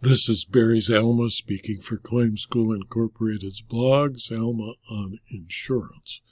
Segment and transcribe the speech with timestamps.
[0.00, 6.22] This is Barry Zalma speaking for Claim School Incorporated's blog, Zalma on Insurance.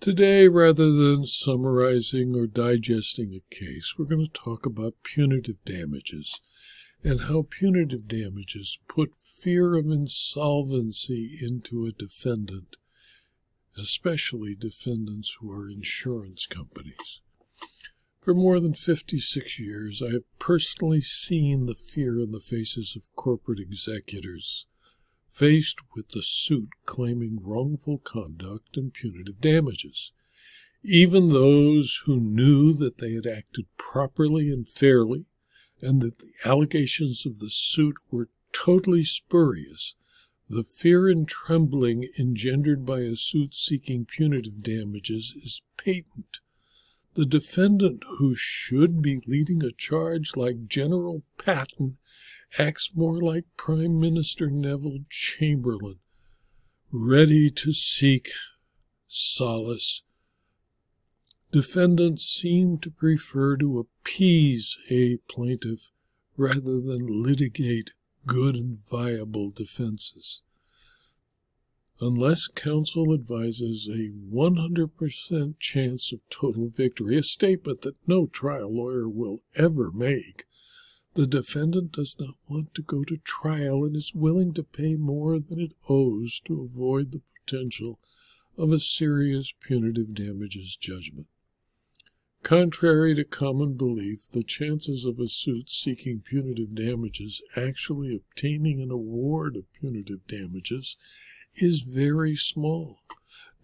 [0.00, 6.40] Today, rather than summarizing or digesting a case, we're going to talk about punitive damages
[7.04, 12.76] and how punitive damages put fear of insolvency into a defendant,
[13.76, 17.20] especially defendants who are insurance companies.
[18.28, 23.08] For more than 56 years, I have personally seen the fear in the faces of
[23.16, 24.66] corporate executors
[25.30, 30.12] faced with the suit claiming wrongful conduct and punitive damages.
[30.84, 35.24] Even those who knew that they had acted properly and fairly
[35.80, 39.94] and that the allegations of the suit were totally spurious,
[40.50, 46.40] the fear and trembling engendered by a suit seeking punitive damages is patent
[47.18, 51.96] the defendant who should be leading a charge like General Patton
[52.56, 55.98] acts more like Prime Minister Neville Chamberlain,
[56.92, 58.30] ready to seek
[59.08, 60.04] solace.
[61.50, 65.90] Defendants seem to prefer to appease a plaintiff
[66.36, 67.90] rather than litigate
[68.26, 70.42] good and viable defenses
[72.00, 79.08] unless counsel advises a 100% chance of total victory, a statement that no trial lawyer
[79.08, 80.44] will ever make.
[81.14, 85.40] The defendant does not want to go to trial and is willing to pay more
[85.40, 87.98] than it owes to avoid the potential
[88.56, 91.26] of a serious punitive damages judgment.
[92.44, 98.92] Contrary to common belief, the chances of a suit seeking punitive damages actually obtaining an
[98.92, 100.96] award of punitive damages
[101.54, 103.00] is very small.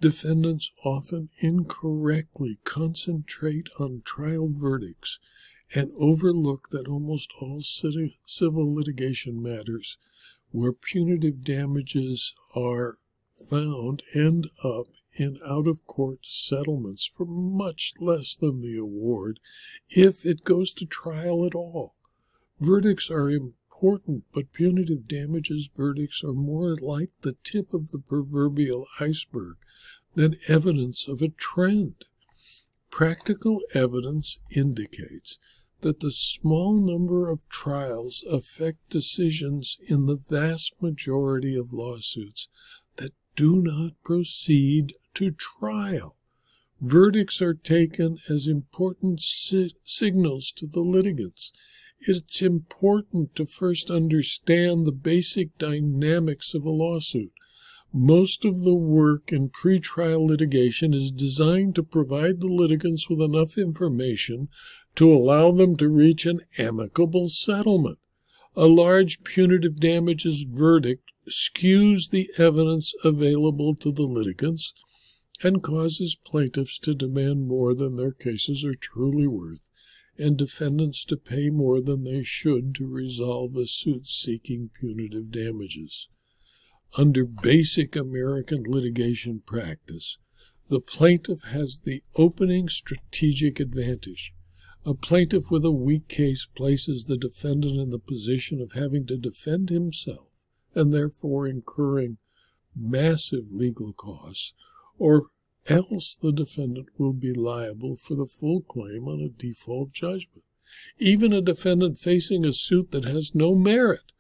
[0.01, 5.19] Defendants often incorrectly concentrate on trial verdicts
[5.75, 9.99] and overlook that almost all civil litigation matters
[10.51, 12.99] where punitive damages are
[13.51, 19.39] found end up in out of court settlements for much less than the award
[19.91, 21.95] if it goes to trial at all.
[22.61, 23.31] Verdicts are
[23.75, 29.57] important, but punitive damages verdicts are more like the tip of the proverbial iceberg
[30.15, 32.05] than evidence of a trend.
[32.91, 35.39] Practical evidence indicates
[35.81, 42.49] that the small number of trials affect decisions in the vast majority of lawsuits
[42.97, 46.17] that do not proceed to trial.
[46.81, 51.53] Verdicts are taken as important si- signals to the litigants
[52.07, 57.33] it's important to first understand the basic dynamics of a lawsuit.
[57.93, 63.57] Most of the work in pretrial litigation is designed to provide the litigants with enough
[63.57, 64.49] information
[64.97, 67.99] to allow them to reach an amicable settlement.
[68.57, 74.75] A large punitive damages verdict skews the evidence available to the litigants
[75.43, 79.61] and causes plaintiffs to demand more than their cases are truly worth
[80.19, 86.09] and defendants to pay more than they should to resolve a suit seeking punitive damages.
[86.97, 90.19] Under basic American litigation practice,
[90.69, 94.33] the plaintiff has the opening strategic advantage.
[94.87, 99.17] A plaintiff with a weak case places the defendant in the position of having to
[99.17, 100.29] defend himself
[100.75, 102.19] and therefore incurring
[102.77, 104.55] massive legal costs
[104.99, 105.25] or
[105.67, 110.45] else the defendant will be liable for the full claim on a default judgment.
[110.99, 114.13] Even a defendant facing a suit that has no merit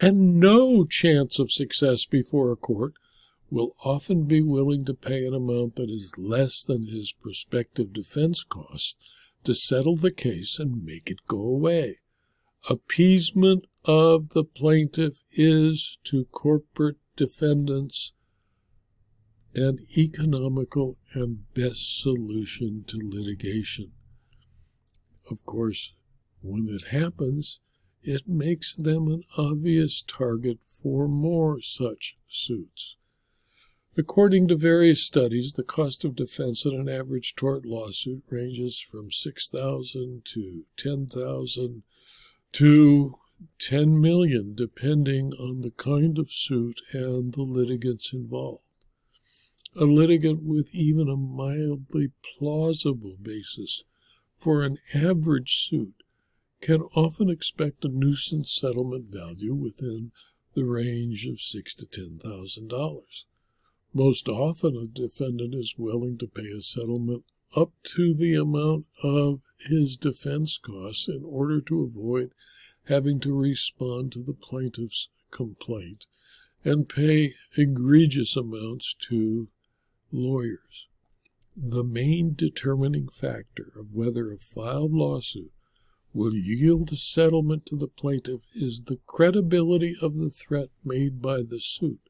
[0.00, 2.94] and no chance of success before a court
[3.50, 8.42] will often be willing to pay an amount that is less than his prospective defense
[8.42, 8.96] costs
[9.44, 11.98] to settle the case and make it go away.
[12.68, 18.13] Appeasement of the plaintiff is to corporate defendants
[19.54, 23.92] an economical and best solution to litigation.
[25.30, 25.94] Of course,
[26.42, 27.60] when it happens,
[28.02, 32.96] it makes them an obvious target for more such suits.
[33.96, 39.10] According to various studies, the cost of defense in an average tort lawsuit ranges from
[39.10, 41.82] 6000 to 10000
[42.52, 43.14] to
[43.60, 48.63] 10 million depending on the kind of suit and the litigants involved.
[49.76, 53.82] A litigant with even a mildly plausible basis
[54.36, 55.94] for an average suit
[56.60, 60.12] can often expect a nuisance settlement value within
[60.54, 63.26] the range of six to ten thousand dollars.
[63.92, 67.24] Most often, a defendant is willing to pay a settlement
[67.56, 72.30] up to the amount of his defense costs in order to avoid
[72.84, 76.06] having to respond to the plaintiff's complaint
[76.64, 79.48] and pay egregious amounts to
[80.14, 80.88] lawyers.
[81.56, 85.52] The main determining factor of whether a filed lawsuit
[86.12, 91.42] will yield a settlement to the plaintiff is the credibility of the threat made by
[91.42, 92.00] the suit.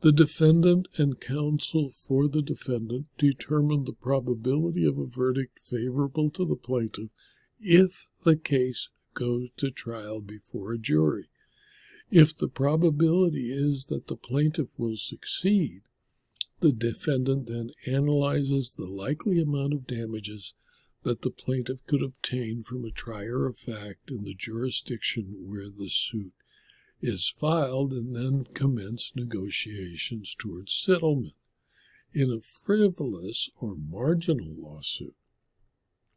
[0.00, 6.44] The defendant and counsel for the defendant determine the probability of a verdict favorable to
[6.44, 7.10] the plaintiff
[7.60, 11.28] if the case goes to trial before a jury.
[12.10, 15.82] If the probability is that the plaintiff will succeed,
[16.60, 20.54] the defendant then analyzes the likely amount of damages
[21.02, 25.88] that the plaintiff could obtain from a trier of fact in the jurisdiction where the
[25.88, 26.32] suit
[27.00, 31.34] is filed and then commence negotiations towards settlement.
[32.12, 35.14] In a frivolous or marginal lawsuit,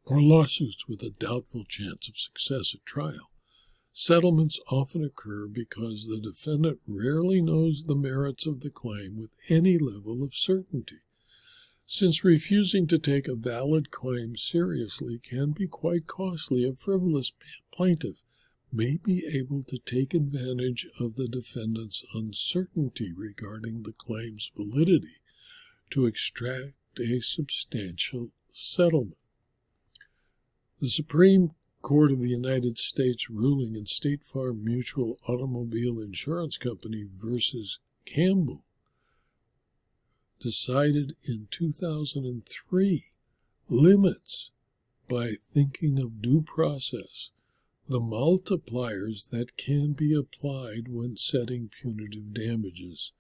[0.06, 3.31] or lawsuits with a doubtful chance of success at trial,
[3.92, 9.78] settlements often occur because the defendant rarely knows the merits of the claim with any
[9.78, 11.02] level of certainty.
[11.86, 17.34] Since refusing to take a valid claim seriously can be quite costly, a frivolous
[17.74, 18.24] plaintiff
[18.72, 25.20] may be able to take advantage of the defendant's uncertainty regarding the claim's validity
[25.90, 29.18] to extract a substantial settlement.
[30.80, 37.06] The Supreme Court of the United States ruling in State Farm Mutual Automobile Insurance Company
[37.12, 38.64] versus Campbell.
[40.40, 43.04] Decided in 2003
[43.68, 44.52] limits
[45.10, 47.32] by thinking of due process.
[47.88, 53.12] The multipliers that can be applied when setting punitive damages,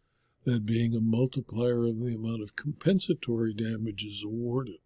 [0.45, 4.81] that being a multiplier of the amount of compensatory damages awarded.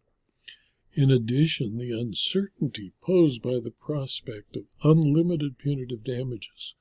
[0.98, 6.76] In addition, the uncertainty posed by the prospect of unlimited punitive damages,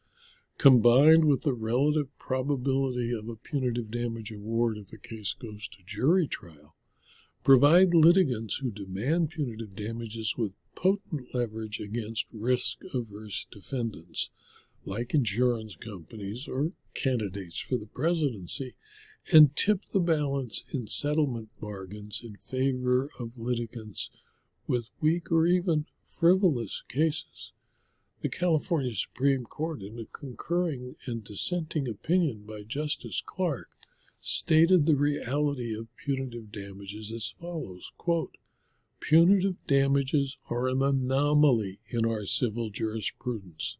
[0.56, 5.82] combined with the relative probability of a punitive damage award if a case goes to
[5.84, 6.76] jury trial,
[7.42, 14.30] provide litigants who demand punitive damages with potent leverage against risk averse defendants
[14.84, 18.76] like insurance companies or candidates for the presidency
[19.32, 24.10] and tip the balance in settlement bargains in favor of litigants
[24.66, 27.52] with weak or even frivolous cases.
[28.20, 33.68] The California Supreme Court, in a concurring and dissenting opinion by Justice Clark,
[34.20, 38.36] stated the reality of punitive damages as follows quote,
[39.00, 43.76] Punitive damages are an anomaly in our civil jurisprudence.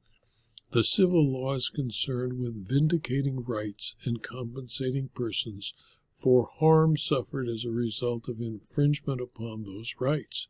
[0.70, 5.72] The civil law is concerned with vindicating rights and compensating persons
[6.18, 10.48] for harm suffered as a result of infringement upon those rights.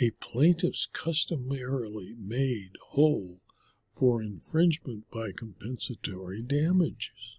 [0.00, 3.40] A plaintiff's customarily made whole
[3.88, 7.38] for infringement by compensatory damages.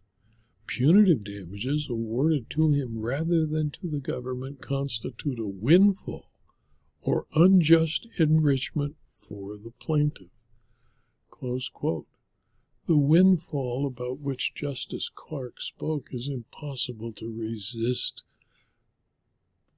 [0.65, 6.31] Punitive damages awarded to him rather than to the government constitute a windfall
[7.01, 10.27] or unjust enrichment for the plaintiff.
[11.39, 12.03] The
[12.87, 18.23] windfall about which Justice Clark spoke is impossible to resist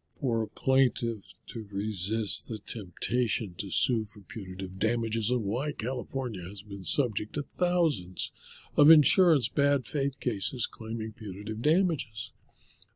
[0.07, 6.43] for a plaintiff to resist the temptation to sue for punitive damages and why California
[6.47, 8.31] has been subject to thousands
[8.77, 12.31] of insurance bad faith cases claiming punitive damages.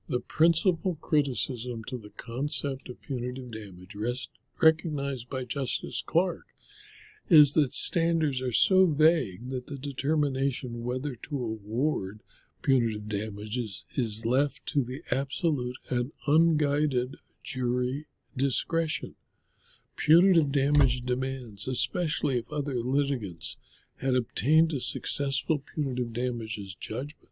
[0.08, 4.30] The principal criticism to the concept of punitive damage rest,
[4.62, 6.46] recognized by Justice Clark
[7.30, 12.22] is that standards are so vague that the determination whether to award
[12.62, 19.16] punitive damages is left to the absolute and unguided jury discretion.
[19.96, 23.58] Punitive damage demands, especially if other litigants
[24.02, 27.30] had obtained a successful punitive damages judgment,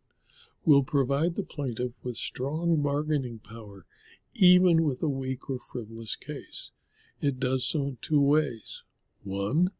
[0.63, 3.86] will provide the plaintiff with strong bargaining power
[4.33, 6.71] even with a weak or frivolous case.
[7.19, 8.83] It does so in two ways.
[9.24, 9.71] One,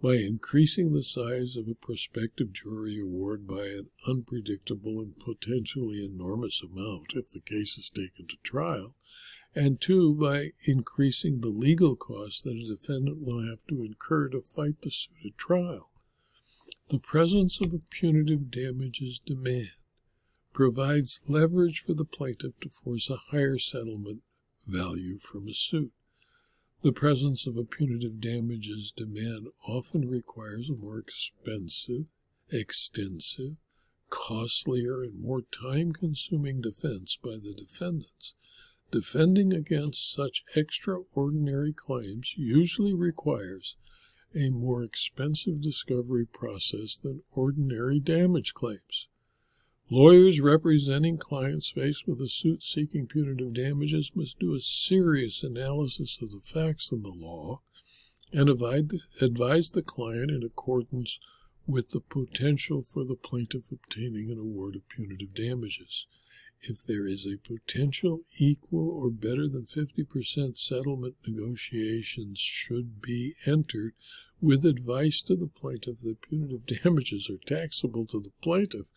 [0.00, 6.62] by increasing the size of a prospective jury award by an unpredictable and potentially enormous
[6.62, 8.94] amount if the case is taken to trial,
[9.54, 14.40] and two, by increasing the legal costs that a defendant will have to incur to
[14.40, 15.90] fight the suit at trial.
[16.90, 19.70] The presence of a punitive damages demand
[20.52, 24.22] provides leverage for the plaintiff to force a higher settlement
[24.66, 25.92] value from a suit.
[26.80, 32.06] The presence of a punitive damages demand often requires a more expensive,
[32.50, 33.56] extensive,
[34.10, 38.34] costlier, and more time consuming defense by the defendants.
[38.92, 43.76] Defending against such extraordinary claims usually requires
[44.34, 49.08] a more expensive discovery process than ordinary damage claims.
[49.90, 56.18] Lawyers representing clients faced with a suit seeking punitive damages must do a serious analysis
[56.20, 57.62] of the facts and the law
[58.30, 61.18] and advise the client in accordance
[61.66, 66.06] with the potential for the plaintiff obtaining an award of punitive damages.
[66.60, 73.94] If there is a potential equal or better than 50% settlement, negotiations should be entered
[74.40, 78.90] with advice to the plaintiff that punitive damages are taxable to the plaintiff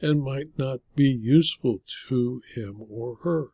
[0.00, 3.48] and might not be useful to him or her.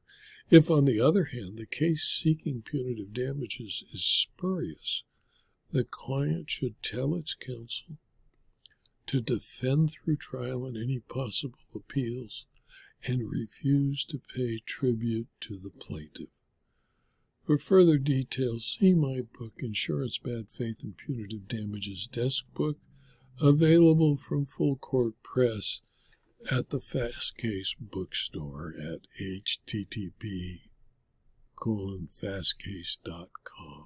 [0.50, 5.02] If, on the other hand, the case seeking punitive damages is spurious,
[5.70, 7.96] the client should tell its counsel
[9.06, 12.46] to defend through trial and any possible appeals
[13.04, 16.28] and refuse to pay tribute to the plaintiff.
[17.52, 22.78] For further details, see my book, Insurance Bad Faith and Punitive Damages Desk Book,
[23.42, 25.82] available from Full Court Press
[26.50, 30.60] at the Fastcase bookstore at http
[31.54, 33.84] colon fastcase.com.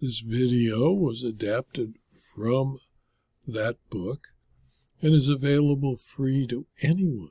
[0.00, 1.94] This video was adapted
[2.34, 2.80] from
[3.46, 4.32] that book
[5.00, 7.30] and is available free to anyone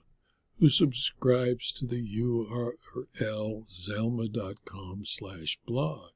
[0.59, 6.11] who subscribes to the URL zalma.com slash blog.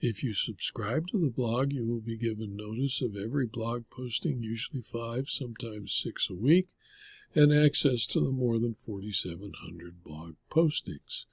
[0.00, 4.42] If you subscribe to the blog, you will be given notice of every blog posting,
[4.42, 6.68] usually five, sometimes six a week,
[7.34, 11.26] and access to the more than 4,700 blog postings.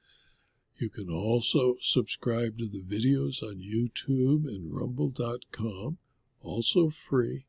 [0.79, 5.97] You can also subscribe to the videos on YouTube and rumble.com,
[6.41, 7.45] also free.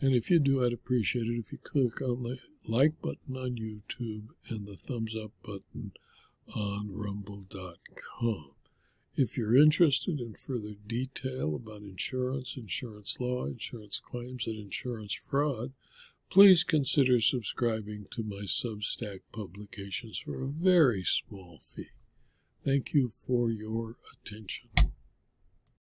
[0.00, 2.38] And if you do, I'd appreciate it if you click on the
[2.70, 5.92] like button on YouTube and the thumbs up button
[6.54, 8.52] on rumble.com.
[9.16, 15.72] If you're interested in further detail about insurance, insurance law, insurance claims, and insurance fraud,
[16.30, 21.88] please consider subscribing to my Substack publications for a very small fee.
[22.64, 24.70] Thank you for your attention.